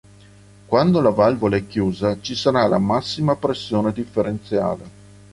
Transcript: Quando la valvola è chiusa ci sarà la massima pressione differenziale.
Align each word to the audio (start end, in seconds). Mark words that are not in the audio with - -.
Quando 0.65 0.99
la 0.99 1.11
valvola 1.11 1.57
è 1.57 1.67
chiusa 1.67 2.19
ci 2.21 2.33
sarà 2.33 2.65
la 2.65 2.79
massima 2.79 3.35
pressione 3.35 3.93
differenziale. 3.93 4.89